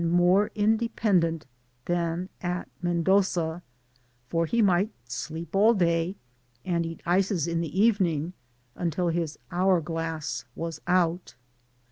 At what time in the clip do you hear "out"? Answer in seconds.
10.87-11.35